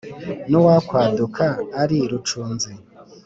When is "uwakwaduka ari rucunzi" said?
0.59-2.71